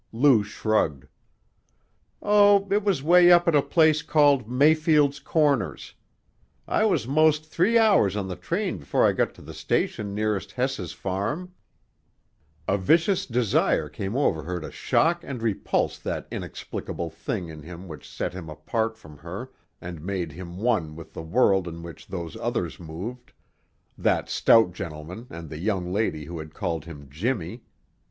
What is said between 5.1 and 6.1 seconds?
Corners;